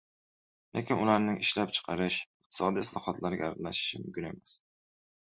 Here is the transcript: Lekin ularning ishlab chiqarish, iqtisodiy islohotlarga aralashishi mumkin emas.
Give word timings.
Lekin 0.77 1.01
ularning 1.01 1.35
ishlab 1.43 1.73
chiqarish, 1.79 2.17
iqtisodiy 2.45 2.83
islohotlarga 2.87 3.45
aralashishi 3.51 4.01
mumkin 4.07 4.29
emas. 4.31 4.55